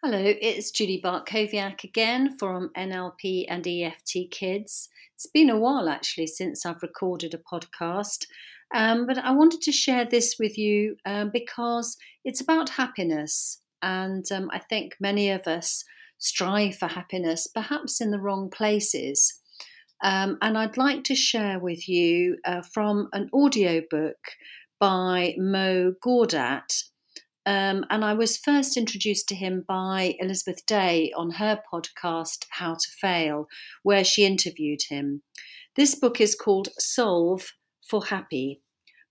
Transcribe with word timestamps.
Hello, 0.00 0.20
it's 0.22 0.70
Judy 0.70 1.02
Bartkowiak 1.04 1.82
again 1.82 2.38
from 2.38 2.70
NLP 2.76 3.46
and 3.48 3.66
EFT 3.66 4.30
Kids. 4.30 4.88
It's 5.16 5.26
been 5.26 5.50
a 5.50 5.58
while 5.58 5.88
actually 5.88 6.28
since 6.28 6.64
I've 6.64 6.84
recorded 6.84 7.34
a 7.34 7.38
podcast, 7.38 8.26
um, 8.72 9.08
but 9.08 9.18
I 9.18 9.32
wanted 9.32 9.60
to 9.62 9.72
share 9.72 10.04
this 10.04 10.36
with 10.38 10.56
you 10.56 10.94
um, 11.04 11.30
because 11.32 11.96
it's 12.24 12.40
about 12.40 12.68
happiness. 12.68 13.60
And 13.82 14.24
um, 14.30 14.48
I 14.52 14.60
think 14.60 14.94
many 15.00 15.30
of 15.30 15.48
us 15.48 15.84
strive 16.16 16.76
for 16.76 16.86
happiness, 16.86 17.48
perhaps 17.48 18.00
in 18.00 18.12
the 18.12 18.20
wrong 18.20 18.50
places. 18.50 19.40
Um, 20.00 20.38
and 20.40 20.56
I'd 20.56 20.76
like 20.76 21.02
to 21.04 21.16
share 21.16 21.58
with 21.58 21.88
you 21.88 22.36
uh, 22.44 22.62
from 22.62 23.08
an 23.12 23.30
audiobook 23.32 24.28
by 24.78 25.34
Mo 25.38 25.94
Gawdat 26.00 26.84
um, 27.48 27.86
and 27.88 28.04
I 28.04 28.12
was 28.12 28.36
first 28.36 28.76
introduced 28.76 29.26
to 29.28 29.34
him 29.34 29.64
by 29.66 30.16
Elizabeth 30.18 30.66
Day 30.66 31.10
on 31.16 31.30
her 31.30 31.58
podcast, 31.72 32.44
How 32.50 32.74
to 32.74 32.90
Fail, 33.00 33.48
where 33.82 34.04
she 34.04 34.26
interviewed 34.26 34.82
him. 34.90 35.22
This 35.74 35.94
book 35.94 36.20
is 36.20 36.34
called 36.34 36.68
Solve 36.78 37.54
for 37.82 38.04
Happy. 38.04 38.60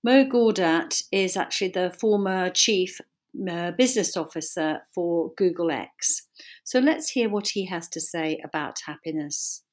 Mo 0.04 0.23
Gawdat 0.23 1.02
is 1.12 1.36
actually 1.36 1.70
the 1.70 1.90
former 1.90 2.52
chief 2.52 3.02
uh, 3.50 3.72
business 3.72 4.16
officer 4.16 4.82
for 4.94 5.32
Google 5.35 5.72
X. 5.72 6.27
So 6.63 6.77
let's 6.77 7.10
hear 7.10 7.30
what 7.30 7.48
he 7.49 7.66
has 7.66 7.90
to 7.90 7.99
say 7.99 8.40
about 8.44 8.82
happiness. 8.85 9.63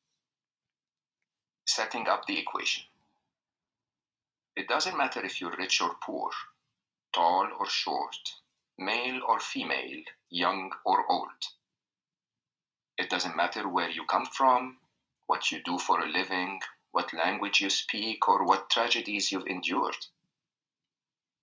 Setting 1.67 2.09
up 2.09 2.23
the 2.27 2.39
equation. 2.39 2.85
It 4.57 4.69
doesn't 4.69 4.97
matter 4.97 5.23
if 5.23 5.39
you're 5.39 5.55
rich 5.59 5.83
or 5.83 5.97
poor, 6.03 6.31
tall 7.13 7.49
or 7.61 7.69
short, 7.69 8.17
male 8.79 9.21
or 9.27 9.39
female, 9.39 10.03
young 10.31 10.73
or 10.85 11.05
old. 11.11 11.29
It 12.99 13.09
doesn't 13.09 13.37
matter 13.37 13.69
where 13.69 13.89
you 13.89 14.05
come 14.05 14.27
from, 14.27 14.79
what 15.27 15.53
you 15.53 15.63
do 15.63 15.79
for 15.79 16.01
a 16.01 16.09
living, 16.09 16.61
what 16.91 17.13
language 17.13 17.61
you 17.61 17.71
speak, 17.71 18.29
or 18.29 18.45
what 18.45 18.71
tragedies 18.71 19.31
you've 19.31 19.47
endured. 19.47 20.07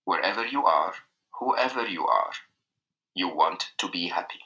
Wherever 0.04 0.46
you 0.46 0.66
are, 0.66 0.94
whoever 1.40 1.88
you 1.88 2.06
are, 2.06 2.34
you 3.14 3.28
want 3.28 3.72
to 3.78 3.90
be 3.90 4.08
happy. 4.10 4.42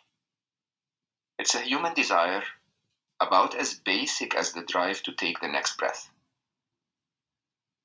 It's 1.40 1.56
a 1.56 1.62
human 1.62 1.94
desire 1.94 2.44
about 3.20 3.56
as 3.56 3.74
basic 3.74 4.36
as 4.36 4.54
the 4.54 4.64
drive 4.64 5.02
to 5.04 5.12
take 5.12 5.40
the 5.40 5.48
next 5.48 5.78
breath. 5.78 6.10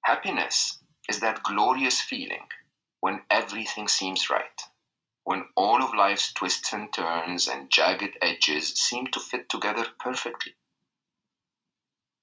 Happiness 0.04 0.78
is 1.08 1.20
that 1.20 1.42
glorious 1.42 2.00
feeling 2.00 2.46
when 3.00 3.22
everything 3.30 3.88
seems 3.88 4.30
right 4.30 4.62
when 5.24 5.48
all 5.54 5.82
of 5.82 5.94
life's 5.94 6.32
twists 6.32 6.72
and 6.72 6.92
turns 6.92 7.46
and 7.46 7.70
jagged 7.70 8.16
edges 8.22 8.74
seem 8.74 9.06
to 9.08 9.20
fit 9.20 9.48
together 9.48 9.86
perfectly. 9.98 10.54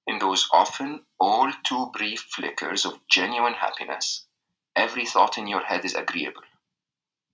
In 0.06 0.18
those 0.18 0.48
often 0.52 1.04
all 1.20 1.52
too 1.64 1.90
brief 1.92 2.22
flickers 2.22 2.84
of 2.84 3.06
genuine 3.08 3.54
happiness, 3.54 4.26
every 4.74 5.04
thought 5.04 5.38
in 5.38 5.46
your 5.46 5.62
head 5.64 5.84
is 5.84 5.94
agreeable. 5.94 6.44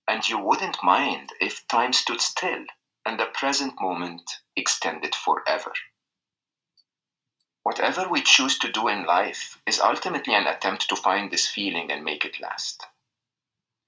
And 0.09 0.29
you 0.29 0.39
wouldn't 0.39 0.83
mind 0.83 1.31
if 1.41 1.67
time 1.69 1.93
stood 1.93 2.21
still 2.21 2.65
and 3.07 3.19
the 3.19 3.27
present 3.27 3.81
moment 3.81 4.41
extended 4.57 5.15
forever. 5.15 5.73
Whatever 7.63 8.09
we 8.09 8.23
choose 8.23 8.59
to 8.59 8.71
do 8.71 8.89
in 8.89 9.07
life 9.07 9.59
is 9.67 9.81
ultimately 9.81 10.35
an 10.35 10.47
attempt 10.47 10.89
to 10.89 10.97
find 10.97 11.31
this 11.31 11.49
feeling 11.49 11.91
and 11.91 12.05
make 12.05 12.25
it 12.25 12.41
last. 12.41 12.87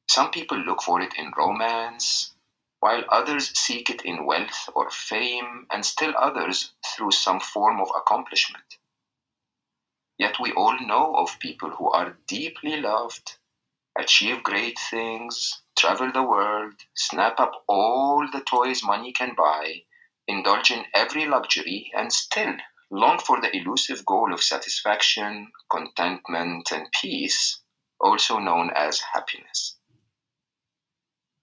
Some 0.09 0.31
people 0.31 0.59
look 0.59 0.83
for 0.83 1.01
it 1.01 1.15
in 1.19 1.33
romance, 1.37 2.35
while 2.81 3.05
others 3.11 3.59
seek 3.59 3.91
it 3.91 4.03
in 4.03 4.25
wealth 4.25 4.69
or 4.75 4.89
fame, 4.91 5.67
and 5.71 5.85
still 5.85 6.15
others 6.17 6.73
through 6.85 7.11
some 7.11 7.41
form 7.41 7.81
of 7.81 7.91
accomplishment. 7.95 8.79
Yet 10.19 10.39
we 10.41 10.53
all 10.53 10.79
know 10.81 11.15
of 11.17 11.39
people 11.41 11.71
who 11.71 11.91
are 11.91 12.17
deeply 12.27 12.81
loved, 12.81 13.37
achieve 13.99 14.43
great 14.43 14.79
things, 14.79 15.63
travel 15.77 16.11
the 16.13 16.23
world, 16.23 16.75
snap 16.95 17.39
up 17.39 17.65
all 17.69 18.27
the 18.31 18.41
toys 18.41 18.83
money 18.83 19.13
can 19.13 19.35
buy, 19.35 19.83
indulge 20.27 20.71
in 20.71 20.87
every 20.95 21.27
luxury, 21.27 21.91
and 21.95 22.13
still 22.13 22.57
long 22.91 23.19
for 23.19 23.41
the 23.41 23.55
elusive 23.55 24.05
goal 24.07 24.33
of 24.33 24.43
satisfaction, 24.43 25.51
contentment, 25.71 26.71
and 26.73 26.91
peace, 26.93 27.61
also 28.01 28.39
known 28.39 28.71
as 28.71 29.01
happiness. 29.01 29.77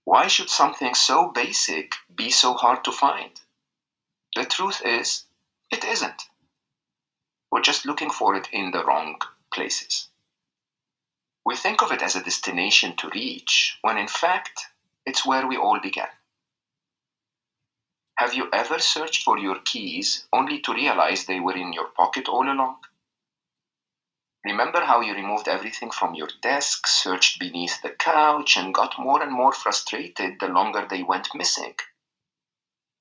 Why 0.06 0.28
should 0.28 0.50
something 0.50 0.96
so 0.96 1.30
basic 1.30 1.96
be 2.14 2.30
so 2.30 2.53
hard 2.53 2.84
to 2.86 2.91
find? 2.91 3.40
The 4.36 4.46
truth 4.46 4.81
is, 4.86 5.25
it 5.72 5.84
isn't. 5.84 6.24
We're 7.52 7.62
just 7.62 7.86
looking 7.86 8.09
for 8.09 8.36
it 8.36 8.50
in 8.52 8.72
the 8.72 8.84
wrong 8.84 9.22
places. 9.53 10.09
We 11.46 11.56
think 11.56 11.81
of 11.81 11.91
it 11.91 12.02
as 12.02 12.16
a 12.16 12.24
destination 12.24 12.96
to 12.97 13.09
reach, 13.09 13.78
when 13.81 13.97
in 13.97 14.08
fact, 14.08 14.68
it's 15.06 15.25
where 15.25 15.46
we 15.47 15.58
all 15.58 15.80
began. 15.80 16.09
Have 18.16 18.34
you 18.34 18.50
ever 18.53 18.80
searched 18.80 19.24
for 19.24 19.38
your 19.38 19.59
keys 19.59 20.25
only 20.31 20.59
to 20.62 20.74
realize 20.74 21.25
they 21.25 21.40
were 21.40 21.56
in 21.56 21.74
your 21.74 21.88
pocket 21.88 22.28
all 22.28 22.50
along? 22.50 22.78
Remember 24.46 24.81
how 24.81 25.00
you 25.00 25.14
removed 25.14 25.48
everything 25.48 25.90
from 25.90 26.16
your 26.16 26.28
desk, 26.42 26.86
searched 26.86 27.40
beneath 27.40 27.81
the 27.81 27.92
couch, 27.92 28.58
and 28.58 28.74
got 28.74 29.00
more 29.00 29.24
and 29.24 29.31
more 29.31 29.54
frustrated 29.54 30.40
the 30.40 30.48
longer 30.48 30.86
they 30.90 31.02
went 31.02 31.34
missing? 31.34 31.76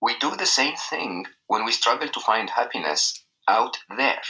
We 0.01 0.17
do 0.19 0.37
the 0.37 0.47
same 0.47 0.77
thing 0.77 1.27
when 1.49 1.65
we 1.65 1.73
struggle 1.73 2.09
to 2.09 2.21
find 2.21 2.51
happiness 2.51 3.25
out 3.49 3.79
there. 3.97 4.23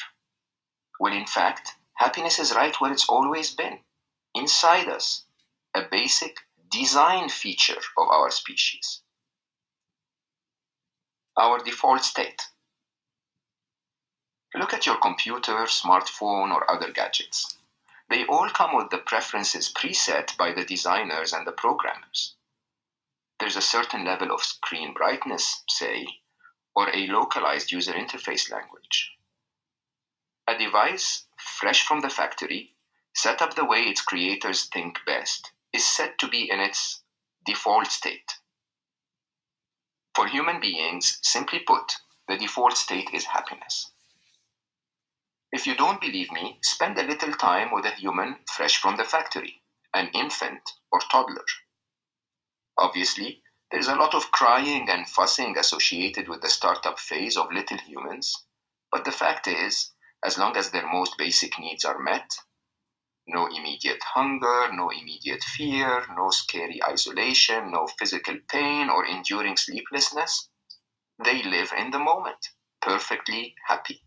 When 0.99 1.13
in 1.13 1.27
fact, 1.27 1.73
happiness 1.95 2.39
is 2.39 2.55
right 2.55 2.75
where 2.81 2.93
it's 2.93 3.09
always 3.09 3.55
been, 3.55 3.81
inside 4.35 4.89
us, 4.89 5.25
a 5.75 5.83
basic 5.91 6.37
design 6.71 7.29
feature 7.29 7.81
of 7.99 8.09
our 8.09 8.31
species. 8.31 9.03
Our 11.37 11.59
default 11.63 12.05
state. 12.05 12.43
Look 14.55 14.75
at 14.75 14.87
your 14.87 14.99
computer, 14.99 15.55
smartphone, 15.65 16.53
or 16.53 16.71
other 16.71 16.93
gadgets. 16.93 17.57
They 18.11 18.27
all 18.27 18.51
come 18.51 18.77
with 18.77 18.91
the 18.91 18.99
preferences 18.99 19.73
preset 19.73 20.37
by 20.37 20.53
the 20.53 20.65
designers 20.65 21.33
and 21.33 21.47
the 21.47 21.53
programmers. 21.53 22.35
There's 23.39 23.57
a 23.57 23.63
certain 23.63 24.05
level 24.05 24.31
of 24.31 24.43
screen 24.43 24.93
brightness, 24.93 25.63
say, 25.69 26.07
or 26.75 26.91
a 26.91 27.07
localized 27.07 27.73
user 27.73 27.93
interface 27.93 28.51
language. 28.51 29.13
A 30.47 30.59
device 30.59 31.25
fresh 31.39 31.87
from 31.87 32.01
the 32.01 32.11
factory, 32.11 32.75
set 33.15 33.41
up 33.41 33.55
the 33.55 33.65
way 33.65 33.83
its 33.83 34.03
creators 34.03 34.67
think 34.67 34.99
best, 35.07 35.53
is 35.73 35.87
said 35.87 36.19
to 36.19 36.29
be 36.29 36.51
in 36.51 36.61
its 36.61 37.03
default 37.47 37.87
state. 37.87 38.39
For 40.15 40.27
human 40.27 40.61
beings, 40.61 41.19
simply 41.23 41.61
put, 41.61 41.97
the 42.29 42.37
default 42.37 42.77
state 42.77 43.11
is 43.15 43.25
happiness. 43.25 43.92
If 45.53 45.67
you 45.67 45.75
don't 45.75 46.01
believe 46.01 46.33
me, 46.33 46.59
spend 46.63 46.99
a 46.99 47.03
little 47.03 47.35
time 47.35 47.73
with 47.73 47.85
a 47.85 47.91
human 47.91 48.39
fresh 48.51 48.79
from 48.79 48.97
the 48.97 49.05
factory, 49.05 49.63
an 49.93 50.09
infant 50.15 50.63
or 50.91 50.99
toddler. 50.99 51.45
Obviously, 52.79 53.43
there 53.71 53.79
is 53.79 53.89
a 53.89 53.95
lot 53.95 54.15
of 54.15 54.33
crying 54.33 54.89
and 54.89 55.07
fussing 55.07 55.59
associated 55.59 56.27
with 56.27 56.41
the 56.41 56.49
startup 56.49 56.99
phase 56.99 57.37
of 57.37 57.53
little 57.53 57.77
humans, 57.77 58.47
but 58.91 59.05
the 59.05 59.13
fact 59.13 59.47
is, 59.47 59.93
as 60.25 60.39
long 60.39 60.57
as 60.57 60.71
their 60.71 60.91
most 60.91 61.19
basic 61.19 61.59
needs 61.59 61.85
are 61.85 61.99
met, 61.99 62.31
no 63.27 63.47
immediate 63.47 64.03
hunger, 64.03 64.73
no 64.73 64.89
immediate 64.89 65.45
fear, 65.45 66.07
no 66.17 66.31
scary 66.31 66.83
isolation, 66.83 67.71
no 67.71 67.87
physical 67.99 68.39
pain 68.49 68.89
or 68.89 69.05
enduring 69.05 69.59
sleeplessness, 69.59 70.49
they 71.23 71.43
live 71.43 71.73
in 71.77 71.91
the 71.91 71.99
moment, 71.99 72.49
perfectly 72.81 73.55
happy. 73.67 74.03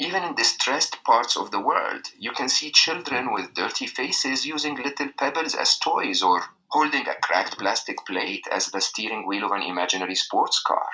Even 0.00 0.24
in 0.24 0.34
distressed 0.34 1.04
parts 1.04 1.36
of 1.36 1.52
the 1.52 1.60
world, 1.60 2.08
you 2.18 2.32
can 2.32 2.48
see 2.48 2.72
children 2.72 3.32
with 3.32 3.54
dirty 3.54 3.86
faces 3.86 4.44
using 4.44 4.74
little 4.74 5.08
pebbles 5.16 5.54
as 5.54 5.78
toys 5.78 6.20
or 6.20 6.44
holding 6.68 7.06
a 7.06 7.14
cracked 7.14 7.58
plastic 7.58 8.04
plate 8.04 8.44
as 8.50 8.66
the 8.66 8.80
steering 8.80 9.24
wheel 9.24 9.44
of 9.44 9.52
an 9.52 9.62
imaginary 9.62 10.16
sports 10.16 10.60
car. 10.60 10.88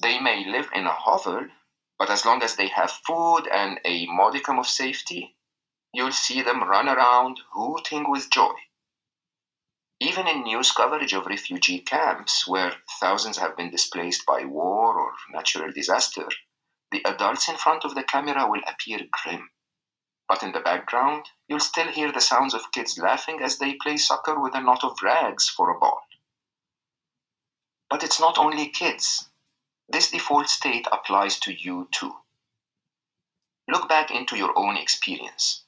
They 0.00 0.18
may 0.18 0.46
live 0.46 0.70
in 0.74 0.86
a 0.86 0.94
hovel, 0.94 1.48
but 1.98 2.08
as 2.08 2.24
long 2.24 2.42
as 2.42 2.56
they 2.56 2.68
have 2.68 2.90
food 2.90 3.46
and 3.46 3.78
a 3.84 4.06
modicum 4.06 4.58
of 4.58 4.66
safety, 4.66 5.36
you'll 5.92 6.12
see 6.12 6.40
them 6.40 6.64
run 6.64 6.88
around 6.88 7.40
hooting 7.52 8.10
with 8.10 8.30
joy. 8.30 8.54
Even 10.00 10.26
in 10.26 10.42
news 10.44 10.72
coverage 10.72 11.12
of 11.12 11.26
refugee 11.26 11.80
camps, 11.80 12.48
where 12.48 12.74
thousands 12.98 13.36
have 13.36 13.56
been 13.56 13.70
displaced 13.70 14.24
by 14.24 14.44
war 14.46 14.98
or 14.98 15.12
natural 15.30 15.70
disaster, 15.70 16.26
the 16.92 17.04
adults 17.04 17.48
in 17.48 17.56
front 17.56 17.84
of 17.84 17.94
the 17.94 18.04
camera 18.04 18.46
will 18.46 18.60
appear 18.68 19.00
grim. 19.10 19.50
But 20.28 20.42
in 20.42 20.52
the 20.52 20.60
background, 20.60 21.26
you'll 21.48 21.60
still 21.60 21.88
hear 21.88 22.12
the 22.12 22.20
sounds 22.20 22.54
of 22.54 22.70
kids 22.70 22.98
laughing 22.98 23.42
as 23.42 23.58
they 23.58 23.74
play 23.74 23.96
soccer 23.96 24.38
with 24.38 24.54
a 24.54 24.60
knot 24.60 24.84
of 24.84 25.02
rags 25.02 25.48
for 25.48 25.70
a 25.70 25.78
ball. 25.78 26.02
But 27.90 28.04
it's 28.04 28.20
not 28.20 28.38
only 28.38 28.68
kids. 28.68 29.28
This 29.88 30.10
default 30.10 30.48
state 30.48 30.86
applies 30.92 31.38
to 31.40 31.52
you 31.52 31.88
too. 31.90 32.14
Look 33.68 33.88
back 33.88 34.10
into 34.10 34.36
your 34.36 34.56
own 34.56 34.76
experience. 34.76 35.64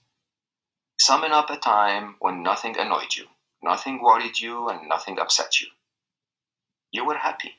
Summon 0.98 1.32
up 1.32 1.50
a 1.50 1.56
time 1.56 2.16
when 2.20 2.42
nothing 2.42 2.78
annoyed 2.78 3.14
you, 3.16 3.28
nothing 3.62 4.00
worried 4.00 4.38
you, 4.38 4.68
and 4.68 4.88
nothing 4.88 5.18
upset 5.18 5.60
you. 5.60 5.68
You 6.90 7.04
were 7.04 7.18
happy, 7.18 7.56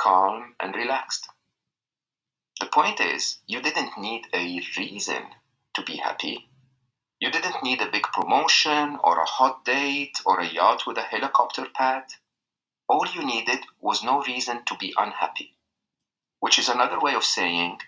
calm, 0.00 0.54
and 0.58 0.74
relaxed. 0.74 1.28
The 2.60 2.66
point 2.66 3.00
is, 3.00 3.38
you 3.46 3.60
didn't 3.60 3.96
need 3.96 4.26
a 4.32 4.60
reason 4.76 5.34
to 5.74 5.82
be 5.82 5.96
happy. 5.96 6.48
You 7.20 7.30
didn't 7.30 7.62
need 7.62 7.80
a 7.80 7.90
big 7.90 8.02
promotion 8.02 8.98
or 9.04 9.20
a 9.20 9.24
hot 9.24 9.64
date 9.64 10.20
or 10.26 10.40
a 10.40 10.46
yacht 10.46 10.84
with 10.84 10.98
a 10.98 11.02
helicopter 11.02 11.66
pad. 11.72 12.04
All 12.88 13.06
you 13.06 13.24
needed 13.24 13.64
was 13.80 14.02
no 14.02 14.22
reason 14.22 14.64
to 14.64 14.76
be 14.76 14.92
unhappy, 14.96 15.56
which 16.40 16.58
is 16.58 16.68
another 16.68 16.98
way 16.98 17.14
of 17.14 17.24
saying 17.24 17.80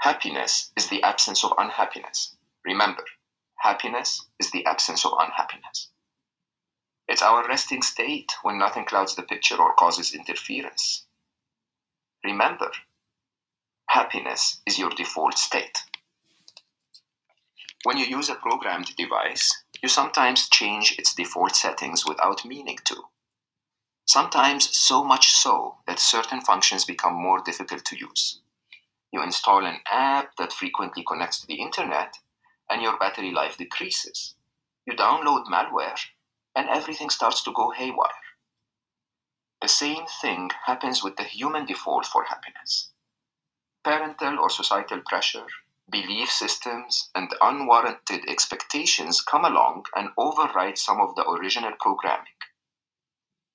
happiness 0.00 0.70
is 0.76 0.88
the 0.88 1.02
absence 1.02 1.42
of 1.42 1.54
unhappiness. 1.56 2.36
Remember, 2.64 3.04
happiness 3.56 4.26
is 4.38 4.50
the 4.50 4.66
absence 4.66 5.04
of 5.06 5.14
unhappiness. 5.18 5.88
It's 7.08 7.22
our 7.22 7.46
resting 7.48 7.82
state 7.82 8.32
when 8.42 8.58
nothing 8.58 8.84
clouds 8.84 9.14
the 9.14 9.22
picture 9.22 9.56
or 9.56 9.74
causes 9.74 10.14
interference. 10.14 11.06
Remember, 12.22 12.70
happiness 13.90 14.60
is 14.66 14.78
your 14.78 14.90
default 14.90 15.36
state. 15.36 15.78
When 17.82 17.96
you 17.96 18.04
use 18.04 18.28
a 18.28 18.36
programmed 18.36 18.94
device, 18.94 19.64
you 19.82 19.88
sometimes 19.88 20.48
change 20.48 20.96
its 20.96 21.12
default 21.12 21.56
settings 21.56 22.06
without 22.06 22.44
meaning 22.44 22.78
to. 22.84 22.94
Sometimes 24.06 24.76
so 24.76 25.02
much 25.02 25.32
so 25.32 25.78
that 25.88 25.98
certain 25.98 26.40
functions 26.40 26.84
become 26.84 27.14
more 27.14 27.40
difficult 27.44 27.84
to 27.86 27.98
use. 27.98 28.40
You 29.12 29.24
install 29.24 29.64
an 29.66 29.80
app 29.90 30.36
that 30.36 30.52
frequently 30.52 31.02
connects 31.02 31.40
to 31.40 31.48
the 31.48 31.60
internet, 31.60 32.14
and 32.70 32.80
your 32.82 32.96
battery 32.96 33.32
life 33.32 33.56
decreases. 33.56 34.36
You 34.86 34.94
download 34.94 35.46
malware, 35.46 35.98
and 36.54 36.68
everything 36.68 37.10
starts 37.10 37.42
to 37.42 37.52
go 37.52 37.70
haywire. 37.70 38.22
The 39.60 39.68
same 39.68 40.04
thing 40.22 40.50
happens 40.66 41.02
with 41.02 41.16
the 41.16 41.24
human 41.24 41.66
default 41.66 42.06
for 42.06 42.22
happiness. 42.22 42.90
Parental 43.82 44.38
or 44.38 44.50
societal 44.50 45.00
pressure, 45.06 45.46
belief 45.90 46.30
systems, 46.30 47.10
and 47.14 47.34
unwarranted 47.40 48.28
expectations 48.28 49.22
come 49.22 49.44
along 49.44 49.86
and 49.96 50.10
override 50.18 50.76
some 50.76 51.00
of 51.00 51.14
the 51.14 51.26
original 51.28 51.72
programming. 51.80 52.26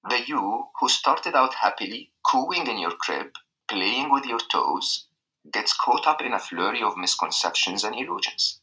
The 0.09 0.25
you 0.25 0.69
who 0.79 0.89
started 0.89 1.35
out 1.35 1.53
happily 1.53 2.11
cooing 2.25 2.67
in 2.67 2.79
your 2.79 2.95
crib, 2.95 3.33
playing 3.67 4.11
with 4.11 4.25
your 4.25 4.39
toes, 4.39 5.07
gets 5.51 5.73
caught 5.73 6.07
up 6.07 6.21
in 6.21 6.33
a 6.33 6.39
flurry 6.39 6.81
of 6.81 6.97
misconceptions 6.97 7.83
and 7.83 7.95
illusions. 7.95 8.61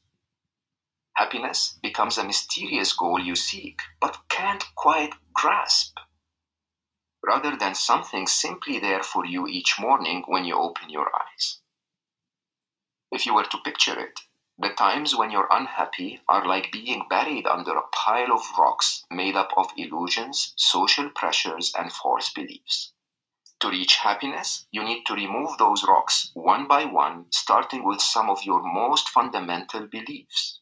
Happiness 1.14 1.78
becomes 1.82 2.18
a 2.18 2.24
mysterious 2.24 2.92
goal 2.92 3.20
you 3.20 3.36
seek, 3.36 3.80
but 4.00 4.18
can't 4.28 4.64
quite 4.74 5.14
grasp, 5.34 5.96
rather 7.22 7.56
than 7.56 7.74
something 7.74 8.26
simply 8.26 8.78
there 8.78 9.02
for 9.02 9.24
you 9.24 9.46
each 9.46 9.78
morning 9.78 10.24
when 10.26 10.44
you 10.44 10.56
open 10.56 10.90
your 10.90 11.10
eyes. 11.14 11.60
If 13.10 13.26
you 13.26 13.34
were 13.34 13.44
to 13.44 13.58
picture 13.58 13.98
it, 13.98 14.20
the 14.58 14.70
times 14.70 15.14
when 15.16 15.30
you're 15.30 15.48
unhappy 15.50 16.20
are 16.28 16.46
like 16.46 16.72
being 16.72 17.06
buried 17.08 17.46
under 17.46 17.76
a 17.76 17.88
pile 17.88 18.32
of 18.32 18.58
rocks 18.58 19.04
made 19.10 19.36
up 19.36 19.52
of 19.56 19.72
illusions, 19.76 20.52
social 20.56 21.10
pressures, 21.10 21.74
and 21.78 21.92
false 21.92 22.30
beliefs. 22.30 22.92
To 23.60 23.70
reach 23.70 23.96
happiness, 23.96 24.66
you 24.70 24.82
need 24.82 25.04
to 25.06 25.14
remove 25.14 25.58
those 25.58 25.84
rocks 25.84 26.30
one 26.34 26.66
by 26.66 26.84
one, 26.84 27.26
starting 27.30 27.84
with 27.84 28.00
some 28.00 28.28
of 28.28 28.44
your 28.44 28.62
most 28.62 29.08
fundamental 29.08 29.86
beliefs. 29.86 30.60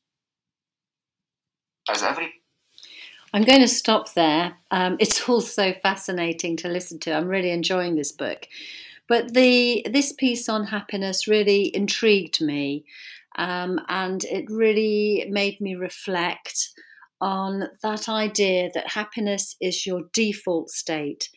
As 1.88 2.02
every 2.02 2.39
I'm 3.32 3.44
going 3.44 3.60
to 3.60 3.68
stop 3.68 4.12
there. 4.14 4.56
Um, 4.70 4.96
it's 4.98 5.28
all 5.28 5.40
so 5.40 5.72
fascinating 5.72 6.56
to 6.58 6.68
listen 6.68 6.98
to. 7.00 7.12
I'm 7.12 7.28
really 7.28 7.50
enjoying 7.50 7.96
this 7.96 8.12
book. 8.12 8.46
But 9.08 9.34
the 9.34 9.84
this 9.90 10.12
piece 10.12 10.48
on 10.48 10.66
happiness 10.66 11.26
really 11.26 11.74
intrigued 11.74 12.40
me, 12.40 12.84
um, 13.36 13.80
and 13.88 14.22
it 14.24 14.48
really 14.48 15.26
made 15.28 15.60
me 15.60 15.74
reflect 15.74 16.70
on 17.20 17.64
that 17.82 18.08
idea 18.08 18.70
that 18.72 18.92
happiness 18.92 19.56
is 19.60 19.84
your 19.84 20.02
default 20.12 20.70
state. 20.70 21.28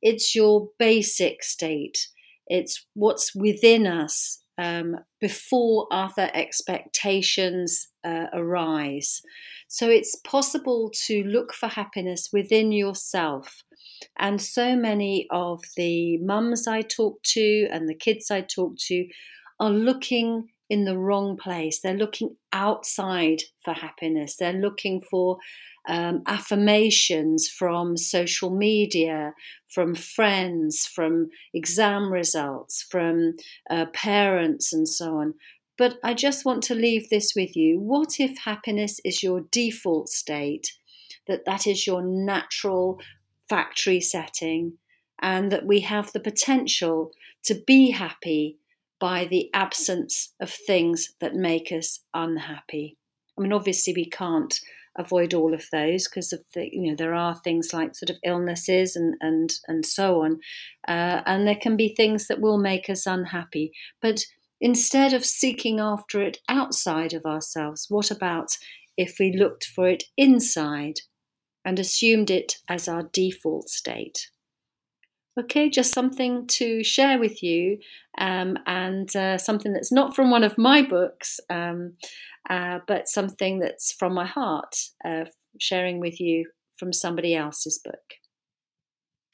It's 0.00 0.34
your 0.34 0.70
basic 0.78 1.42
state. 1.42 2.08
It's 2.46 2.86
what's 2.94 3.34
within 3.34 3.86
us 3.86 4.40
um, 4.60 4.96
before 5.20 5.86
other 5.90 6.30
expectations 6.34 7.88
uh, 8.04 8.26
arise. 8.34 9.22
So 9.68 9.88
it's 9.88 10.16
possible 10.16 10.90
to 11.06 11.24
look 11.24 11.54
for 11.54 11.68
happiness 11.68 12.28
within 12.30 12.70
yourself. 12.70 13.62
And 14.18 14.40
so 14.40 14.76
many 14.76 15.26
of 15.30 15.62
the 15.76 16.18
mums 16.18 16.66
I 16.66 16.82
talk 16.82 17.22
to 17.34 17.68
and 17.72 17.88
the 17.88 17.94
kids 17.94 18.30
I 18.30 18.42
talk 18.42 18.74
to 18.88 19.06
are 19.58 19.70
looking 19.70 20.48
in 20.70 20.84
the 20.84 20.96
wrong 20.96 21.36
place. 21.36 21.80
They're 21.80 21.92
looking 21.92 22.36
outside 22.52 23.42
for 23.62 23.74
happiness. 23.74 24.36
They're 24.36 24.52
looking 24.52 25.00
for 25.00 25.38
um, 25.88 26.22
affirmations 26.26 27.48
from 27.48 27.96
social 27.96 28.50
media, 28.50 29.34
from 29.68 29.94
friends, 29.96 30.86
from 30.86 31.30
exam 31.52 32.12
results, 32.12 32.82
from 32.82 33.34
uh, 33.68 33.86
parents, 33.86 34.72
and 34.72 34.88
so 34.88 35.16
on. 35.16 35.34
But 35.76 35.98
I 36.04 36.14
just 36.14 36.44
want 36.44 36.62
to 36.64 36.74
leave 36.74 37.10
this 37.10 37.34
with 37.34 37.56
you. 37.56 37.80
What 37.80 38.20
if 38.20 38.38
happiness 38.38 39.00
is 39.04 39.22
your 39.22 39.40
default 39.50 40.08
state? 40.08 40.74
That 41.26 41.44
that 41.46 41.66
is 41.66 41.86
your 41.86 42.02
natural 42.02 43.00
factory 43.48 44.00
setting, 44.00 44.74
and 45.20 45.50
that 45.50 45.66
we 45.66 45.80
have 45.80 46.12
the 46.12 46.20
potential 46.20 47.12
to 47.44 47.54
be 47.66 47.90
happy 47.90 48.58
by 49.00 49.24
the 49.24 49.50
absence 49.54 50.34
of 50.40 50.50
things 50.50 51.14
that 51.20 51.34
make 51.34 51.72
us 51.72 52.00
unhappy. 52.14 52.96
I 53.36 53.42
mean, 53.42 53.52
obviously, 53.52 53.94
we 53.94 54.08
can't 54.08 54.54
avoid 54.96 55.32
all 55.34 55.54
of 55.54 55.64
those 55.72 56.08
because 56.08 56.32
of 56.32 56.40
the 56.54 56.68
you 56.72 56.90
know 56.90 56.96
there 56.96 57.14
are 57.14 57.34
things 57.36 57.72
like 57.72 57.94
sort 57.94 58.10
of 58.10 58.18
illnesses 58.24 58.96
and 58.96 59.14
and 59.20 59.54
and 59.68 59.86
so 59.86 60.22
on 60.22 60.40
uh, 60.88 61.22
and 61.26 61.46
there 61.46 61.56
can 61.56 61.76
be 61.76 61.94
things 61.94 62.26
that 62.26 62.40
will 62.40 62.58
make 62.58 62.90
us 62.90 63.06
unhappy 63.06 63.72
but 64.02 64.20
instead 64.60 65.12
of 65.12 65.24
seeking 65.24 65.78
after 65.78 66.20
it 66.20 66.38
outside 66.48 67.12
of 67.12 67.24
ourselves 67.24 67.86
what 67.88 68.10
about 68.10 68.50
if 68.96 69.16
we 69.20 69.32
looked 69.32 69.64
for 69.64 69.88
it 69.88 70.02
inside 70.16 71.00
and 71.64 71.78
assumed 71.78 72.30
it 72.30 72.56
as 72.68 72.88
our 72.88 73.04
default 73.12 73.68
state 73.68 74.30
Okay, 75.38 75.70
just 75.70 75.92
something 75.92 76.46
to 76.48 76.82
share 76.82 77.18
with 77.18 77.42
you, 77.42 77.78
um, 78.18 78.58
and 78.66 79.14
uh, 79.14 79.38
something 79.38 79.72
that's 79.72 79.92
not 79.92 80.14
from 80.14 80.30
one 80.30 80.42
of 80.42 80.58
my 80.58 80.82
books, 80.82 81.38
um, 81.48 81.94
uh, 82.48 82.80
but 82.86 83.08
something 83.08 83.60
that's 83.60 83.92
from 83.92 84.12
my 84.12 84.26
heart, 84.26 84.74
uh, 85.04 85.24
sharing 85.58 86.00
with 86.00 86.20
you 86.20 86.46
from 86.76 86.92
somebody 86.92 87.34
else's 87.34 87.78
book. 87.78 88.19